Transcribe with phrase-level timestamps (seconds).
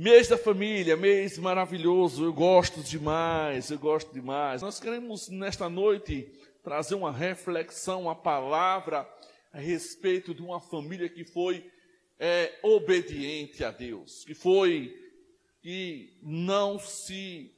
[0.00, 4.62] Mês da família, mês maravilhoso, eu gosto demais, eu gosto demais.
[4.62, 6.30] Nós queremos nesta noite
[6.62, 9.12] trazer uma reflexão, uma palavra
[9.52, 11.68] a respeito de uma família que foi
[12.16, 14.96] é, obediente a Deus, que foi,
[15.60, 17.52] que não se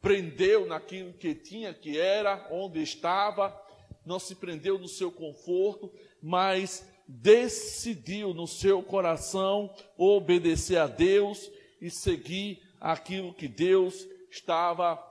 [0.00, 3.60] prendeu naquilo que tinha, que era, onde estava,
[4.06, 5.92] não se prendeu no seu conforto,
[6.22, 11.50] mas decidiu no seu coração obedecer a Deus
[11.80, 15.02] e seguir aquilo que Deus estava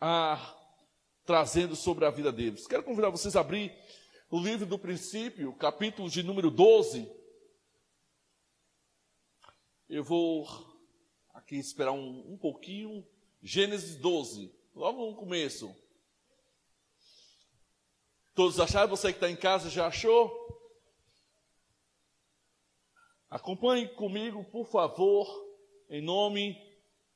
[0.00, 0.56] ah,
[1.24, 2.66] trazendo sobre a vida deles.
[2.66, 3.72] Quero convidar vocês a abrir
[4.28, 7.08] o livro do princípio, capítulo de número 12.
[9.88, 10.44] Eu vou
[11.32, 13.06] aqui esperar um, um pouquinho.
[13.40, 15.72] Gênesis 12, logo no começo.
[18.34, 18.88] Todos acharam?
[18.88, 20.47] Você que está em casa já achou?
[23.30, 25.26] Acompanhe comigo, por favor,
[25.90, 26.56] em nome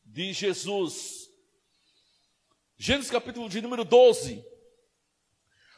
[0.04, 1.26] de Jesus.
[2.76, 4.44] Gênesis capítulo de número 12.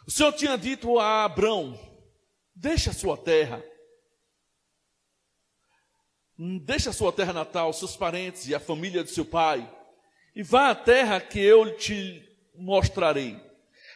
[0.07, 1.79] O Senhor tinha dito a Abrão:
[2.53, 3.65] Deixa a sua terra.
[6.37, 9.73] Deixa a sua terra natal, seus parentes e a família de seu pai,
[10.35, 13.41] e vá à terra que eu te mostrarei.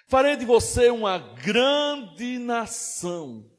[0.06, 3.57] Farei de você uma grande nação.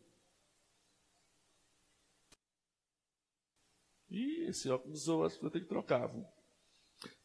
[4.49, 6.07] Esse óculos eu que vou ter que trocar.
[6.07, 6.25] Viu?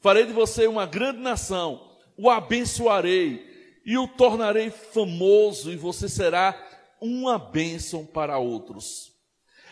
[0.00, 1.80] Farei de você uma grande nação,
[2.16, 3.44] o abençoarei
[3.84, 6.56] e o tornarei famoso, e você será
[7.00, 9.12] uma bênção para outros.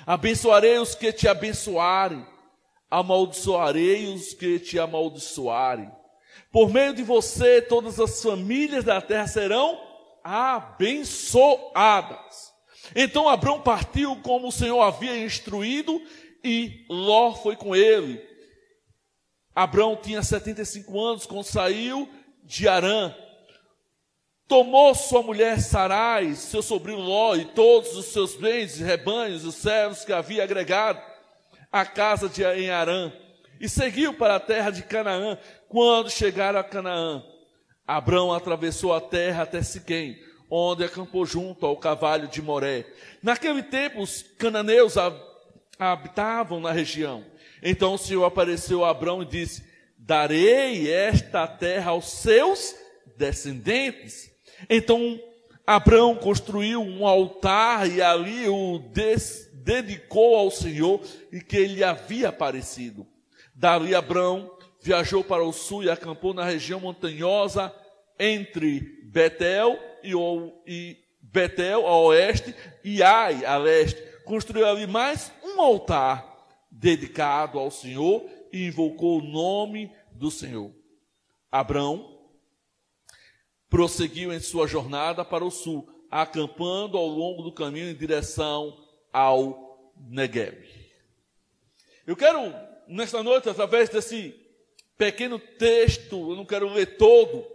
[0.07, 2.27] Abençoarei os que te abençoarem,
[2.91, 5.91] amaldiçoarei os que te amaldiçoarem.
[6.51, 9.81] Por meio de você, todas as famílias da terra serão
[10.23, 11.33] abençoadas.
[12.95, 16.01] Então Abraão partiu como o Senhor havia instruído,
[16.43, 18.21] e Ló foi com ele.
[19.55, 22.09] Abraão tinha 75 anos quando saiu
[22.45, 23.15] de Arã
[24.53, 29.55] tomou sua mulher Sarai, seu sobrinho Ló e todos os seus bens e rebanhos, os
[29.55, 31.01] servos que havia agregado
[31.73, 33.11] à casa de em Arã,
[33.59, 35.39] e seguiu para a terra de Canaã.
[35.71, 37.25] Quando chegaram a Canaã,
[37.87, 42.85] Abrão atravessou a terra até Siquém, onde acampou junto ao cavalho de Moré.
[43.23, 44.99] Naquele tempo, os cananeus
[45.79, 47.25] habitavam na região.
[47.63, 49.65] Então o Senhor apareceu a Abrão e disse:
[49.97, 52.75] Darei esta terra aos seus
[53.17, 54.31] descendentes.
[54.69, 55.21] Então
[55.67, 58.79] Abraão construiu um altar e ali o
[59.53, 61.01] dedicou ao Senhor
[61.31, 63.07] e que ele havia aparecido.
[63.55, 64.51] Dali Abraão
[64.81, 67.73] viajou para o sul e acampou na região montanhosa
[68.19, 70.13] entre Betel e,
[70.67, 74.03] e Betel a oeste e Ai a leste.
[74.25, 76.33] Construiu ali mais um altar
[76.71, 80.73] dedicado ao Senhor e invocou o nome do Senhor.
[81.51, 82.13] Abraão
[83.69, 89.93] prosseguiu em sua jornada para o sul, acampando ao longo do caminho em direção ao
[89.97, 90.69] Negev.
[92.07, 92.39] Eu quero,
[92.87, 94.39] nesta noite, através desse
[94.97, 97.47] pequeno texto, eu não quero ler todo,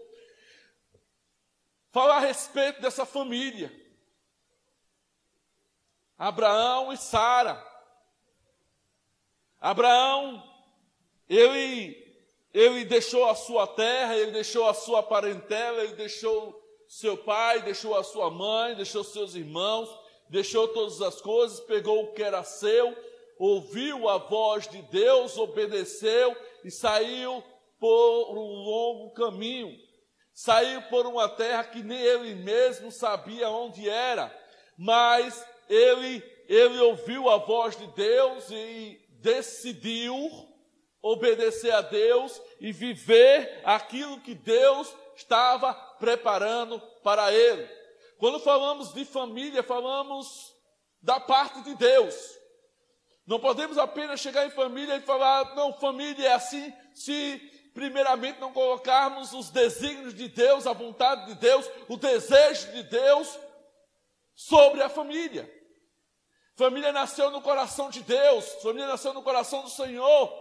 [1.91, 3.71] falar a respeito dessa família.
[6.17, 7.63] Abraão e Sara.
[9.59, 10.43] Abraão,
[11.29, 12.05] ele
[12.53, 17.95] ele deixou a sua terra, ele deixou a sua parentela, ele deixou seu pai, deixou
[17.95, 19.87] a sua mãe, deixou seus irmãos,
[20.29, 22.97] deixou todas as coisas, pegou o que era seu,
[23.37, 27.43] ouviu a voz de Deus, obedeceu e saiu
[27.79, 29.77] por um longo caminho.
[30.33, 34.35] Saiu por uma terra que nem ele mesmo sabia onde era,
[34.77, 40.15] mas ele, ele ouviu a voz de Deus e decidiu
[41.01, 47.67] obedecer a Deus e viver aquilo que Deus estava preparando para ele.
[48.17, 50.53] Quando falamos de família, falamos
[51.01, 52.15] da parte de Deus.
[53.25, 57.37] Não podemos apenas chegar em família e falar, não, família é assim, se
[57.73, 63.37] primeiramente não colocarmos os desígnios de Deus, a vontade de Deus, o desejo de Deus
[64.33, 65.56] sobre a família.
[66.57, 70.33] Família nasceu no coração de Deus, família nasceu no coração do Senhor.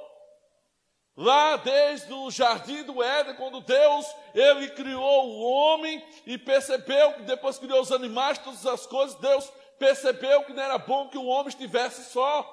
[1.15, 7.23] Lá desde o jardim do Éden, quando Deus, ele criou o homem e percebeu que
[7.23, 9.47] depois criou os animais, todas as coisas, Deus
[9.79, 12.51] percebeu que não era bom que o homem estivesse só.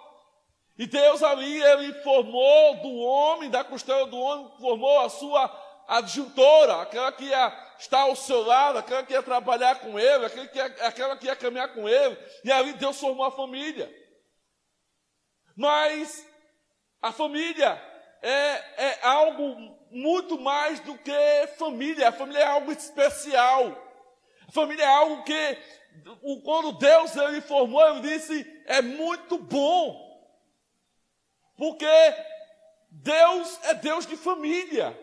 [0.77, 5.49] E Deus ali, ele formou do homem, da costela do homem, formou a sua
[5.87, 10.47] adjuntora, aquela que ia estar ao seu lado, aquela que ia trabalhar com ele, aquela
[10.47, 12.17] que ia, aquela que ia caminhar com ele.
[12.43, 13.93] E ali Deus formou a família.
[15.55, 16.25] Mas
[17.03, 17.69] A família
[18.21, 22.07] é, é algo muito mais do que família.
[22.07, 23.77] A família é algo especial.
[24.47, 25.57] A família é algo que,
[26.45, 30.01] quando Deus ele formou, ele disse, é muito bom.
[31.57, 31.85] Porque
[32.89, 34.97] Deus é Deus de família.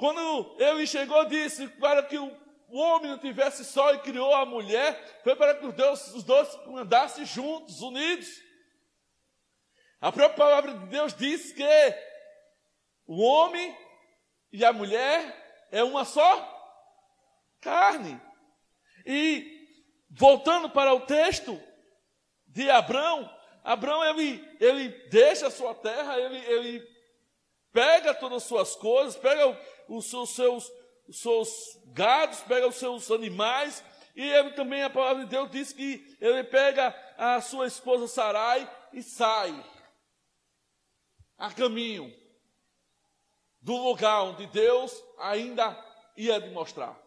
[0.00, 2.34] Quando ele chegou, disse para que o
[2.70, 6.48] homem não tivesse só e criou a mulher, foi para que os, Deus, os dois
[6.68, 8.26] andassem juntos, unidos.
[10.00, 11.62] A própria palavra de Deus diz que
[13.06, 13.76] o homem
[14.50, 16.48] e a mulher é uma só
[17.60, 18.18] carne.
[19.04, 19.68] E
[20.10, 21.60] voltando para o texto
[22.46, 23.30] de Abraão,
[23.62, 27.00] Abraão ele, ele deixa a sua terra, ele, ele
[27.72, 29.46] pega todas as suas coisas, pega
[29.90, 30.72] os seus, seus,
[31.10, 33.82] seus gados, pega os seus animais,
[34.14, 38.70] e ele também, a palavra de Deus diz que ele pega a sua esposa Sarai
[38.92, 39.52] e sai
[41.36, 42.14] a caminho
[43.60, 45.76] do lugar onde Deus ainda
[46.16, 46.98] ia demonstrar.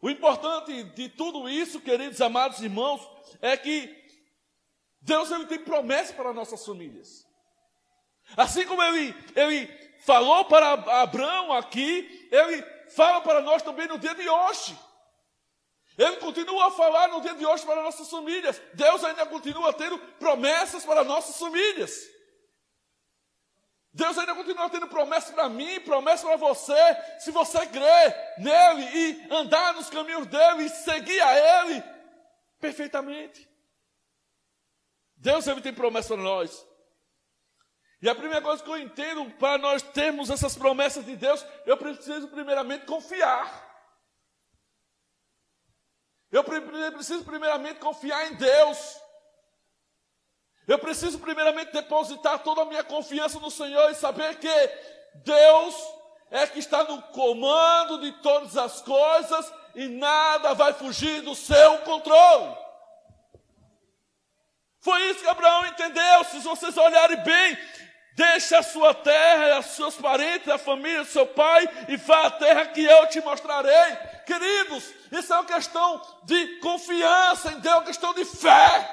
[0.00, 3.00] O importante de tudo isso, queridos amados irmãos,
[3.40, 3.96] é que
[5.00, 7.26] Deus ele tem promessa para nossas famílias.
[8.36, 10.72] Assim como ele, ele falou para
[11.02, 14.78] Abraão aqui, ele fala para nós também no dia de hoje.
[15.96, 18.60] Ele continua a falar no dia de hoje para nossas famílias.
[18.74, 22.08] Deus ainda continua tendo promessas para nossas famílias.
[23.92, 29.34] Deus ainda continua tendo promessas para mim, promessas para você, se você crer nele e
[29.34, 31.82] andar nos caminhos dele e seguir a ele
[32.60, 33.48] perfeitamente.
[35.16, 36.67] Deus ele tem promessa para nós.
[38.00, 41.76] E a primeira coisa que eu entendo para nós termos essas promessas de Deus, eu
[41.76, 43.66] preciso primeiramente confiar.
[46.30, 49.00] Eu preciso primeiramente confiar em Deus.
[50.66, 54.48] Eu preciso primeiramente depositar toda a minha confiança no Senhor e saber que
[55.24, 55.74] Deus
[56.30, 61.78] é que está no comando de todas as coisas e nada vai fugir do seu
[61.78, 62.54] controle.
[64.80, 66.24] Foi isso que Abraão entendeu.
[66.24, 67.58] Se vocês olharem bem,
[68.18, 72.66] Deixe a sua terra, os seus parentes, a família seu pai e vá à terra
[72.66, 73.94] que eu te mostrarei.
[74.26, 78.92] Queridos, isso é uma questão de confiança em Deus, uma questão de fé.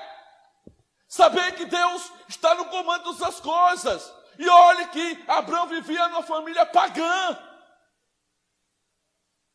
[1.08, 4.14] Saber que Deus está no comando das coisas.
[4.38, 7.36] E olhe que Abraão vivia numa família pagã.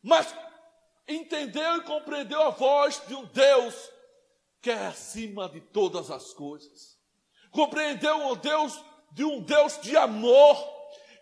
[0.02, 0.34] Mas
[1.06, 3.74] entendeu e compreendeu a voz de um Deus
[4.60, 6.98] que é acima de todas as coisas.
[7.52, 10.56] Compreendeu o Deus de um Deus de amor,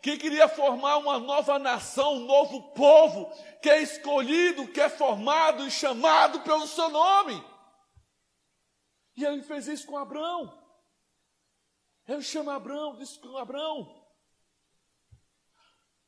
[0.02, 3.30] que queria formar uma nova nação, um novo povo,
[3.60, 7.42] que é escolhido, que é formado e chamado pelo seu nome.
[9.16, 10.56] E ele fez isso com Abraão.
[12.06, 14.06] Ele chama Abraão, disse com Abraão: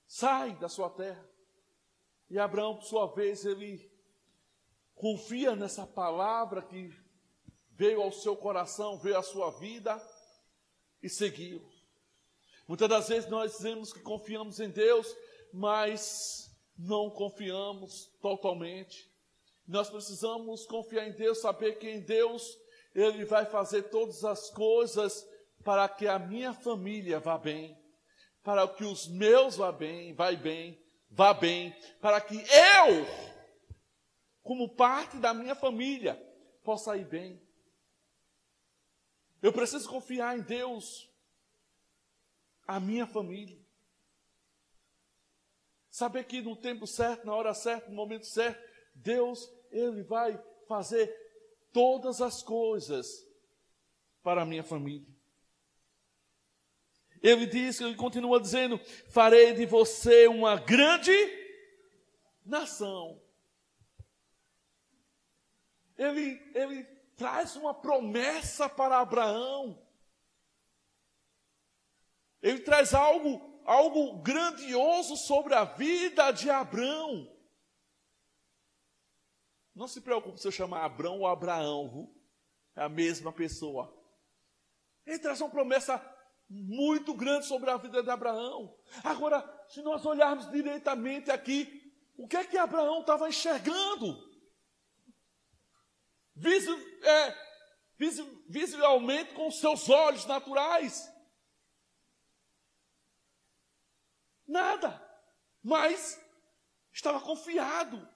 [0.07, 1.29] sai da sua terra.
[2.29, 3.91] E Abraão, por sua vez, ele
[4.95, 6.91] confia nessa palavra que
[7.71, 10.01] veio ao seu coração, veio à sua vida
[11.03, 11.63] e seguiu.
[12.67, 15.17] Muitas das vezes nós dizemos que confiamos em Deus,
[15.53, 16.49] mas
[16.79, 19.11] não confiamos totalmente.
[19.67, 22.57] Nós precisamos confiar em Deus, saber que em Deus
[22.95, 25.27] Ele vai fazer todas as coisas
[25.65, 27.77] para que a minha família vá bem,
[28.43, 30.81] para que os meus vá bem, vai bem,
[31.11, 33.07] vá bem, para que eu,
[34.43, 36.15] como parte da minha família,
[36.65, 37.41] possa ir bem.
[39.43, 41.11] Eu preciso confiar em Deus,
[42.67, 43.59] a minha família.
[45.91, 48.63] Saber que no tempo certo, na hora certa, no momento certo,
[48.95, 51.09] Deus, Ele vai fazer
[51.73, 53.27] todas as coisas
[54.23, 55.09] para a minha família.
[57.23, 58.79] Ele diz, ele continua dizendo:
[59.09, 61.13] farei de você uma grande
[62.45, 63.21] nação.
[65.99, 66.85] Ele, ele
[67.21, 69.87] traz uma promessa para Abraão.
[72.41, 77.31] Ele traz algo, algo grandioso sobre a vida de Abraão.
[79.75, 82.21] Não se preocupe se eu chamar Abraão ou Abraão, viu?
[82.75, 83.95] é a mesma pessoa.
[85.05, 86.03] Ele traz uma promessa
[86.49, 88.75] muito grande sobre a vida de Abraão.
[89.05, 94.30] Agora, se nós olharmos diretamente aqui, o que é que Abraão estava enxergando?
[96.41, 97.37] Visu, é,
[98.49, 101.07] visualmente com seus olhos naturais.
[104.49, 105.01] Nada.
[105.63, 106.19] Mas
[106.91, 108.09] estava confiado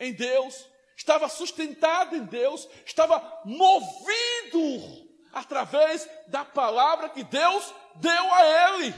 [0.00, 8.44] em Deus, estava sustentado em Deus, estava movido através da palavra que Deus deu a
[8.44, 8.92] ele.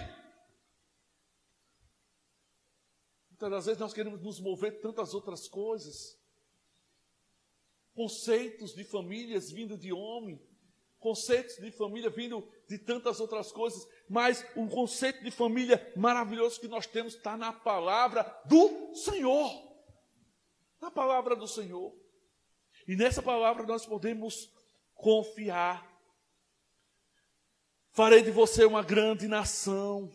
[3.28, 6.19] Muitas das vezes nós queremos nos mover tantas outras coisas.
[7.94, 10.40] Conceitos de famílias vindo de homem,
[10.98, 16.68] conceitos de família vindo de tantas outras coisas, mas o conceito de família maravilhoso que
[16.68, 19.50] nós temos está na palavra do Senhor.
[20.80, 21.94] Na palavra do Senhor.
[22.86, 24.52] E nessa palavra nós podemos
[24.94, 25.88] confiar.
[27.92, 30.12] Farei de você uma grande nação.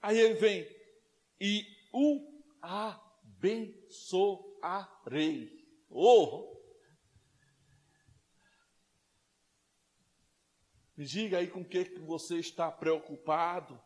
[0.00, 0.66] Aí ele vem
[1.40, 2.30] e o
[4.62, 5.50] abençoarei.
[5.88, 6.50] Oh!
[10.96, 13.80] Me diga aí com o que você está preocupado.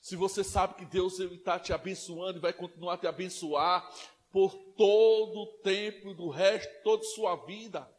[0.00, 3.92] Se você sabe que Deus está te abençoando e vai continuar a te abençoar
[4.30, 7.92] por todo o tempo do resto, toda a sua vida.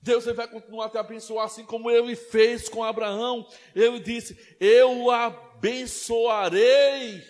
[0.00, 3.44] Deus vai continuar a te abençoar assim como ele fez com Abraão.
[3.74, 7.20] Ele disse: Eu abençoarei.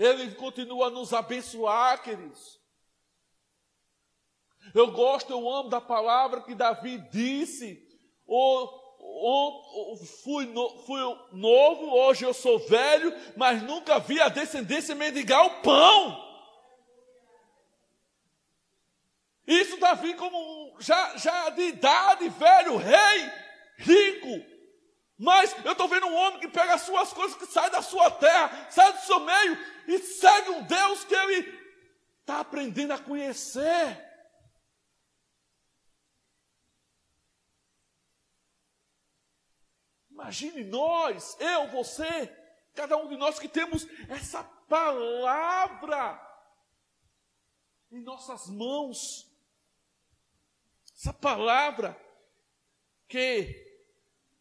[0.00, 2.58] Ele continua a nos abençoar, queridos.
[4.74, 7.86] Eu gosto, eu amo da palavra que Davi disse.
[10.24, 11.00] Fui, no, fui
[11.32, 16.30] novo, hoje eu sou velho, mas nunca vi a descendência mendigar o pão.
[19.46, 23.30] Isso Davi como já, já de idade, velho, rei,
[23.76, 24.59] rico.
[25.22, 28.10] Mas eu estou vendo um homem que pega as suas coisas, que sai da sua
[28.10, 31.60] terra, sai do seu meio e segue um Deus que ele
[32.20, 34.02] está aprendendo a conhecer.
[40.10, 42.34] Imagine nós, eu, você,
[42.74, 46.18] cada um de nós que temos essa palavra
[47.90, 49.30] em nossas mãos.
[50.94, 51.94] Essa palavra
[53.06, 53.68] que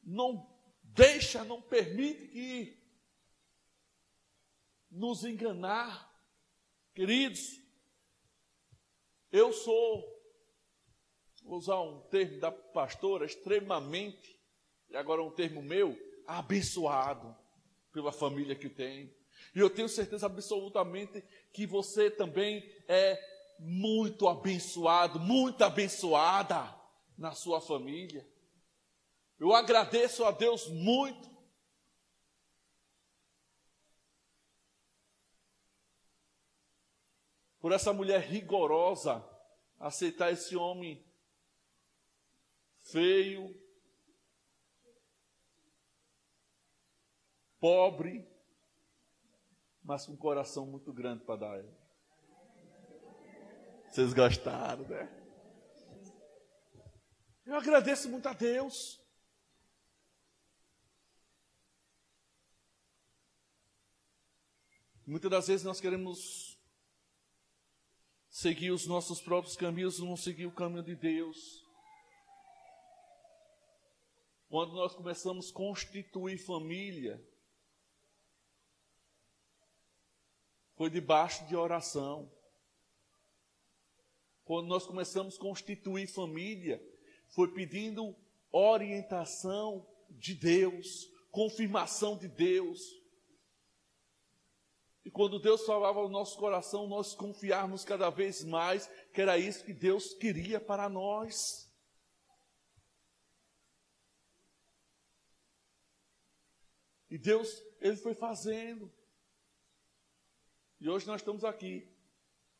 [0.01, 0.48] não
[0.93, 2.79] deixa, não permite que
[4.89, 6.09] nos enganar.
[6.93, 7.61] Queridos,
[9.31, 10.03] eu sou,
[11.43, 14.39] vou usar um termo da pastora, extremamente,
[14.89, 17.35] e agora um termo meu, abençoado
[17.91, 19.13] pela família que tem.
[19.55, 23.19] E eu tenho certeza absolutamente que você também é
[23.59, 26.75] muito abençoado, muito abençoada
[27.17, 28.27] na sua família.
[29.39, 31.29] Eu agradeço a Deus muito.
[37.59, 39.25] Por essa mulher rigorosa
[39.79, 41.05] aceitar esse homem
[42.91, 43.53] feio,
[47.59, 48.27] pobre,
[49.83, 51.79] mas com um coração muito grande para dar ele.
[53.87, 55.15] Vocês gostaram, né?
[57.45, 58.99] Eu agradeço muito a Deus.
[65.09, 66.55] Muitas das vezes nós queremos
[68.29, 71.65] seguir os nossos próprios caminhos, não seguir o caminho de Deus.
[74.47, 77.19] Quando nós começamos a constituir família,
[80.75, 82.31] foi debaixo de oração.
[84.45, 86.79] Quando nós começamos a constituir família,
[87.29, 88.15] foi pedindo
[88.51, 92.98] orientação de Deus, confirmação de Deus.
[95.09, 99.65] E quando Deus falava no nosso coração, nós confiarmos cada vez mais que era isso
[99.65, 101.67] que Deus queria para nós.
[107.09, 108.93] E Deus, Ele foi fazendo.
[110.79, 111.91] E hoje nós estamos aqui,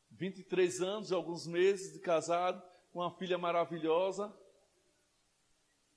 [0.09, 4.35] 23 anos e alguns meses de casado, com uma filha maravilhosa,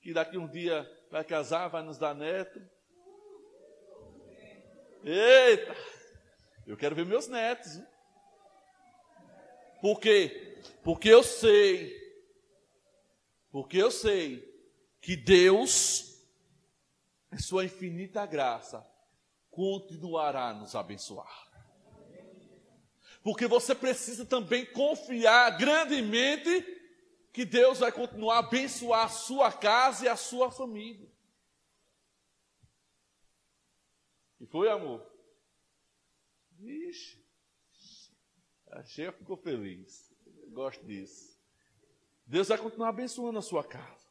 [0.03, 2.61] que daqui um dia vai casar, vai nos dar neto.
[5.03, 6.02] Eita!
[6.65, 7.77] Eu quero ver meus netos.
[7.77, 7.87] Hein?
[9.81, 10.61] Por quê?
[10.83, 11.93] Porque eu sei,
[13.51, 14.41] porque eu sei
[15.01, 16.25] que Deus,
[17.31, 18.85] em sua infinita graça,
[19.49, 21.53] continuará a nos abençoar
[23.23, 26.81] porque você precisa também confiar grandemente
[27.31, 31.09] que Deus vai continuar a abençoar a sua casa e a sua família.
[34.41, 35.01] E foi, amor?
[36.63, 37.21] Vixe,
[38.71, 40.11] a cheia ficou feliz.
[40.41, 41.37] Eu gosto disso.
[42.25, 44.07] Deus vai continuar abençoando a sua casa.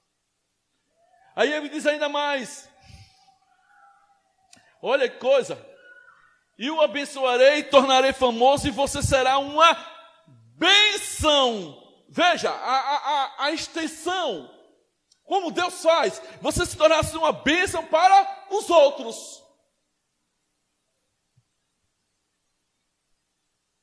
[1.34, 2.68] Aí ele diz ainda mais:
[4.82, 5.58] Olha que coisa,
[6.58, 9.74] e o abençoarei, tornarei famoso, e você será uma
[10.56, 11.82] benção
[12.12, 14.50] veja, a, a, a extensão,
[15.24, 19.41] como Deus faz, você se tornasse uma bênção para os outros.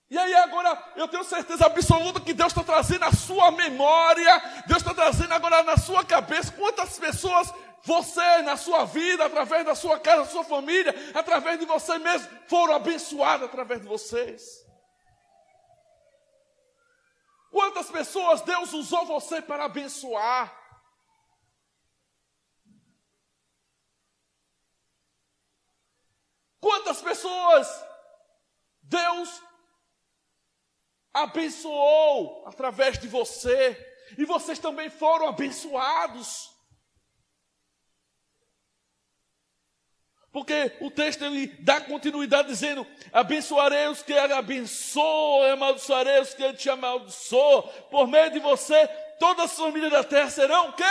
[0.09, 4.81] E aí agora eu tenho certeza absoluta que Deus está trazendo a sua memória, Deus
[4.81, 9.99] está trazendo agora na sua cabeça quantas pessoas você, na sua vida, através da sua
[9.99, 14.65] casa, da sua família, através de você mesmo, foram abençoados através de vocês.
[17.51, 20.55] Quantas pessoas Deus usou você para abençoar?
[26.59, 27.85] Quantas pessoas
[28.81, 29.48] Deus
[31.23, 33.77] abençoou através de você?
[34.17, 36.49] E vocês também foram abençoados.
[40.31, 46.53] Porque o texto ele dá continuidade dizendo: abençoarei os que ele abençoa, amaldiçoarei os que
[46.53, 47.63] te amaldiçoa.
[47.89, 48.87] Por meio de você,
[49.19, 50.83] todas as famílias da terra serão o quê?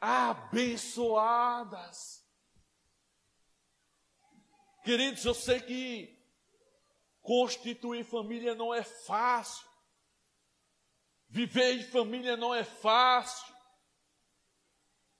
[0.00, 2.22] Abençoadas.
[4.84, 6.15] Queridos, eu sei que
[7.26, 9.66] constituir família não é fácil.
[11.28, 13.52] Viver em família não é fácil.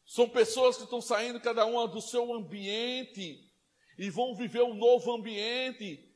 [0.06, 3.44] São pessoas que estão saindo cada uma do seu ambiente
[3.98, 6.08] e vão viver um novo ambiente.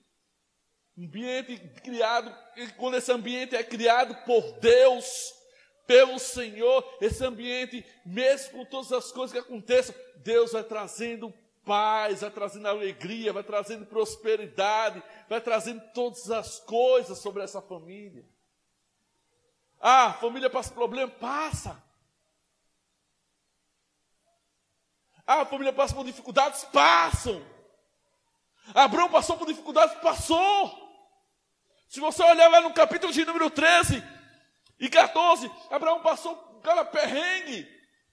[0.97, 5.33] Ambiente criado, e quando esse ambiente é criado por Deus,
[5.89, 12.21] pelo Senhor, esse ambiente, mesmo com todas as coisas que aconteçam, Deus vai trazendo paz,
[12.21, 18.25] vai trazendo alegria, vai trazendo prosperidade, vai trazendo todas as coisas sobre essa família.
[19.81, 21.11] Ah, a família passa problema?
[21.11, 21.83] Passa.
[25.27, 26.65] Ah, a família passa por dificuldades?
[26.65, 27.45] Passam.
[28.75, 29.97] Abraão passou por dificuldades?
[30.01, 30.91] Passou.
[31.89, 34.03] Se você olhar lá no capítulo de número 13
[34.79, 37.67] e 14, Abraão passou cada perrengue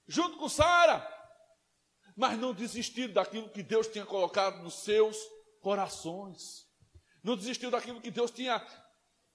[0.08, 1.17] junto com Sara.
[2.18, 5.16] Mas não desistiram daquilo que Deus tinha colocado nos seus
[5.62, 6.68] corações.
[7.24, 8.60] Não desistiu daquilo que Deus tinha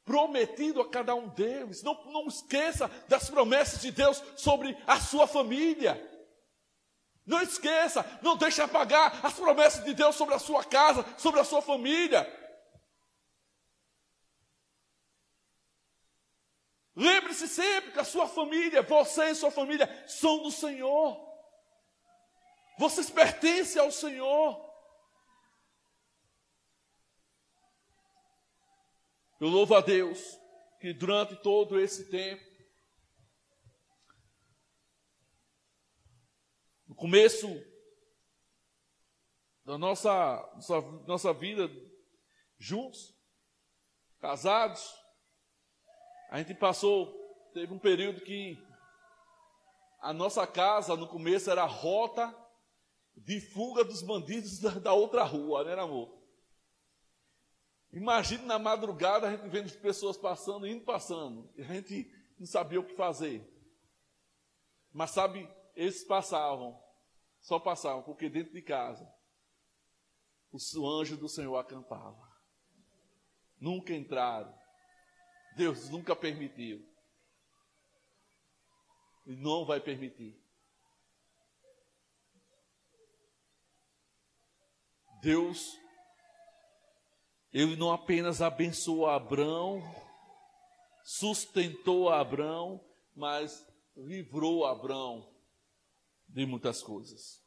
[0.05, 1.81] prometido a cada um deles.
[1.85, 5.97] Não, não esqueça das promessas de Deus sobre a sua família.
[7.25, 11.45] Não esqueça, não deixe apagar as promessas de Deus sobre a sua casa, sobre a
[11.45, 12.27] sua família.
[16.97, 21.32] Lembre-se sempre que a sua família, você e sua família são do Senhor.
[22.83, 24.61] Vocês pertencem ao Senhor.
[29.41, 30.37] Eu louvo a Deus
[30.81, 32.43] que durante todo esse tempo
[36.89, 37.47] no começo
[39.65, 41.71] da nossa, nossa, nossa vida
[42.59, 43.17] juntos,
[44.19, 44.93] casados,
[46.31, 47.15] a gente passou,
[47.55, 48.59] teve um período que
[50.01, 52.42] a nossa casa no começo era rota
[53.17, 56.21] de fuga dos bandidos da, da outra rua, né, amor?
[57.93, 62.47] Imagine na madrugada a gente vendo as pessoas passando, indo passando, e a gente não
[62.47, 63.47] sabia o que fazer.
[64.93, 66.83] Mas sabe, eles passavam,
[67.41, 69.11] só passavam, porque dentro de casa
[70.77, 72.31] o anjo do Senhor acampava.
[73.59, 74.53] Nunca entraram.
[75.57, 76.87] Deus nunca permitiu.
[79.25, 80.42] E não vai permitir.
[85.23, 85.79] Deus,
[87.53, 89.81] ele não apenas abençoou Abraão,
[91.05, 93.65] sustentou Abraão, mas
[93.97, 95.33] livrou Abraão
[96.29, 97.41] de muitas coisas.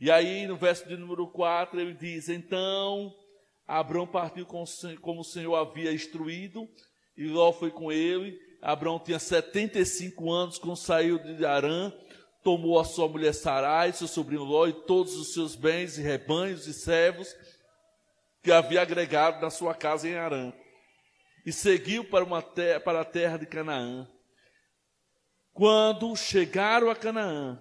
[0.00, 3.14] E aí, no verso de número 4, ele diz: Então
[3.66, 6.66] Abraão partiu como o Senhor havia instruído,
[7.14, 8.40] e Ló foi com ele.
[8.62, 11.92] Abraão tinha 75 anos quando saiu de Arã,
[12.42, 16.66] tomou a sua mulher Sarai, seu sobrinho Ló, e todos os seus bens e rebanhos
[16.66, 17.34] e servos
[18.42, 20.52] que havia agregado na sua casa em Arã,
[21.44, 24.08] e seguiu para, uma terra, para a terra de Canaã.
[25.52, 27.60] Quando chegaram a Canaã,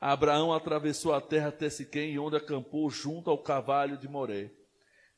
[0.00, 4.50] Abraão atravessou a terra até Siquém, onde acampou junto ao cavalho de Moré.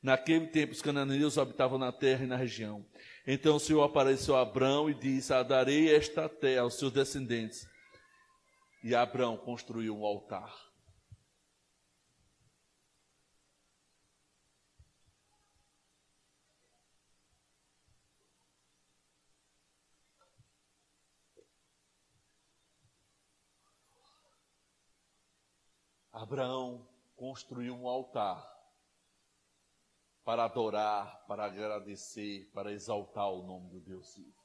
[0.00, 2.86] Naquele tempo os cananeus habitavam na terra e na região.
[3.26, 7.66] Então o Senhor apareceu a Abraão e disse: Darei esta terra aos seus descendentes.
[8.82, 10.68] E Abraão construiu um altar.
[26.12, 28.44] Abraão construiu um altar
[30.24, 34.37] para adorar, para agradecer, para exaltar o nome do Deus vivo.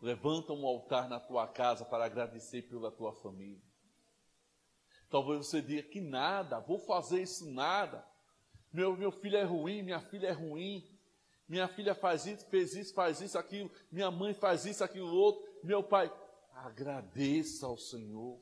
[0.00, 3.60] Levanta um altar na tua casa para agradecer pela tua família.
[5.10, 8.06] Talvez você diga que nada, vou fazer isso nada.
[8.72, 10.88] Meu, meu filho é ruim, minha filha é ruim.
[11.48, 13.70] Minha filha faz isso, fez isso, faz isso, aquilo.
[13.90, 15.42] Minha mãe faz isso, aquilo, outro.
[15.64, 16.10] Meu pai.
[16.54, 18.38] Agradeça ao Senhor.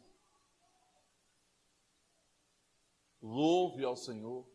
[3.22, 4.46] Louve ao Senhor.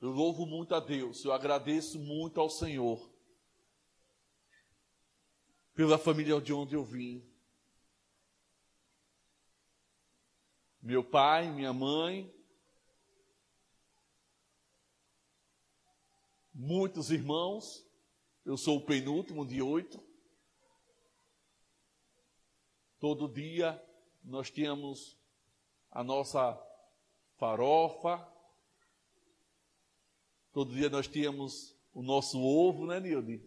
[0.00, 3.10] Eu louvo muito a Deus, eu agradeço muito ao Senhor
[5.74, 7.22] pela família de onde eu vim.
[10.80, 12.34] Meu pai, minha mãe,
[16.54, 17.86] muitos irmãos,
[18.46, 20.02] eu sou o penúltimo de oito.
[22.98, 23.82] Todo dia
[24.22, 25.18] nós tínhamos
[25.90, 26.58] a nossa
[27.36, 28.29] farofa,
[30.52, 33.42] todo dia nós tínhamos o nosso ovo, né, Nilde?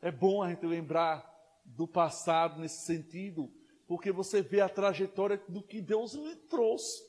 [0.00, 1.24] É bom a gente lembrar
[1.64, 3.52] do passado nesse sentido,
[3.86, 7.02] porque você vê a trajetória do que Deus lhe trouxe.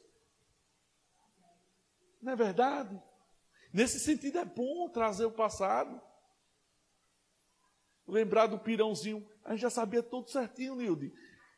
[2.21, 2.99] Não é verdade?
[3.71, 6.01] Nesse sentido é bom trazer o passado.
[8.07, 11.13] Lembrar do pirãozinho a gente já sabia tudo certinho, Nilde.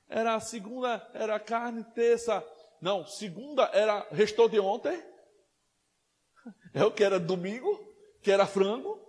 [0.07, 2.45] Era a segunda, era carne, terça.
[2.79, 5.03] Não, segunda era restou de ontem.
[6.73, 7.79] É o que era domingo,
[8.21, 8.99] que era frango.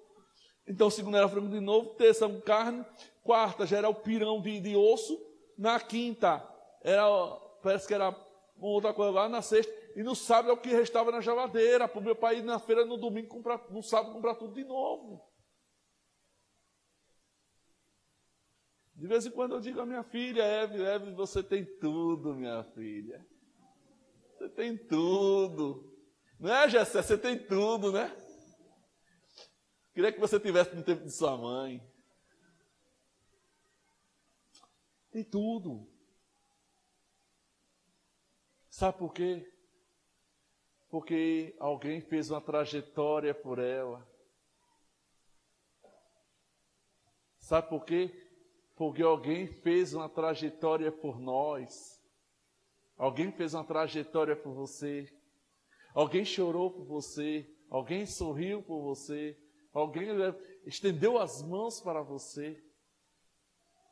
[0.66, 2.84] Então, segunda era frango de novo, terça carne,
[3.22, 5.18] quarta já era o pirão de, de osso,
[5.58, 6.46] na quinta
[6.82, 7.06] era,
[7.62, 8.14] parece que era
[8.58, 11.98] outra coisa lá, na sexta, e no sábado é o que restava na geladeira, para
[11.98, 15.28] o meu pai ir na feira no domingo, comprar, no sábado comprar tudo de novo.
[18.94, 22.62] De vez em quando eu digo à minha filha, Eve, Eve, você tem tudo, minha
[22.74, 23.26] filha.
[24.36, 25.89] Você tem tudo.
[26.40, 27.02] Não é, Jessé?
[27.02, 28.10] Você tem tudo, né?
[29.94, 31.80] Queria que você tivesse no tempo de sua mãe.
[35.12, 35.86] Tem tudo.
[38.68, 39.52] Sabe por quê?
[40.88, 44.08] Porque alguém fez uma trajetória por ela.
[47.38, 48.30] Sabe por quê?
[48.80, 52.02] porque alguém fez uma trajetória por nós.
[52.96, 55.06] Alguém fez uma trajetória por você.
[55.94, 57.48] Alguém chorou por você.
[57.68, 59.36] Alguém sorriu por você.
[59.72, 60.08] Alguém
[60.64, 62.62] estendeu as mãos para você.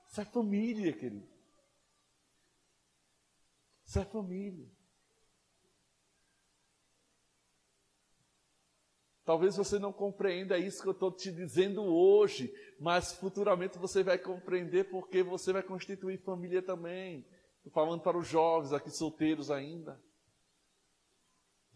[0.08, 1.28] Isso é família, querido.
[3.84, 4.70] Isso é família.
[9.28, 14.16] Talvez você não compreenda isso que eu estou te dizendo hoje, mas futuramente você vai
[14.16, 17.26] compreender porque você vai constituir família também.
[17.58, 20.02] Estou falando para os jovens aqui solteiros ainda,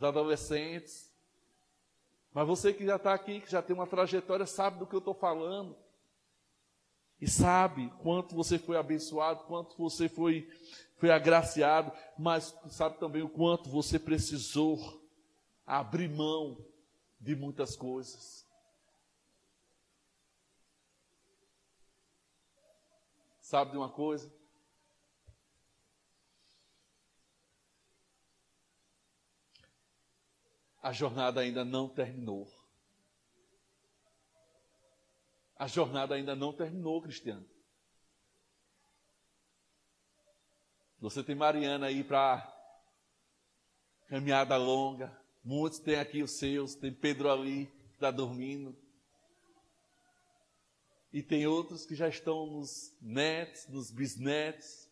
[0.03, 1.11] os adolescentes.
[2.35, 4.99] Mas você que já está aqui, que já tem uma trajetória, sabe do que eu
[4.99, 5.77] estou falando.
[7.21, 10.51] E sabe quanto você foi abençoado, quanto você foi,
[10.97, 15.01] foi agraciado, mas sabe também o quanto você precisou
[15.65, 16.59] abrir mão
[17.21, 18.45] de muitas coisas.
[23.41, 24.33] Sabe de uma coisa?
[30.83, 32.53] A jornada ainda não terminou.
[35.57, 37.49] A jornada ainda não terminou, Cristiano.
[40.99, 42.53] Você tem Mariana aí para
[44.09, 45.17] caminhada longa.
[45.45, 48.77] Muitos têm aqui os seus, tem Pedro ali que está dormindo.
[51.13, 54.89] E tem outros que já estão nos netos, nos bisnetos.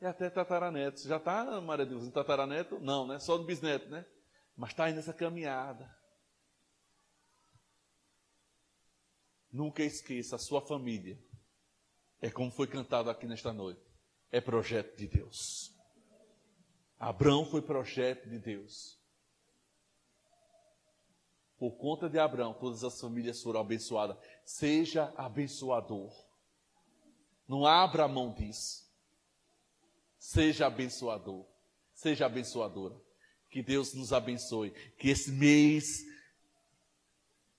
[0.00, 1.02] E até tataranetos.
[1.02, 2.78] Já está, Maria Deus, no tataraneto?
[2.78, 3.18] Não, né?
[3.18, 4.06] Só no bisneto, né?
[4.56, 5.94] Mas está nessa caminhada.
[9.52, 11.18] Nunca esqueça, a sua família
[12.20, 13.80] é como foi cantado aqui nesta noite.
[14.30, 15.74] É projeto de Deus.
[16.98, 18.98] Abraão foi projeto de Deus.
[21.58, 24.16] Por conta de Abraão, todas as famílias foram abençoadas.
[24.44, 26.12] Seja abençoador.
[27.48, 28.84] Não abra mão disso.
[30.18, 31.46] Seja abençoador.
[31.94, 33.05] Seja abençoadora.
[33.50, 34.70] Que Deus nos abençoe.
[34.98, 36.04] Que esse mês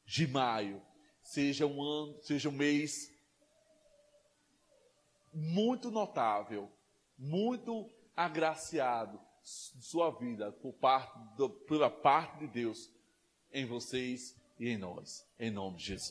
[0.06, 0.82] de maio
[1.22, 3.12] seja um ano, seja um mês
[5.34, 6.72] muito notável,
[7.18, 11.18] muito agraciado sua vida por parte
[11.68, 12.92] pela parte de Deus
[13.52, 15.26] em vocês e em nós.
[15.40, 16.06] Em nome de Jesus.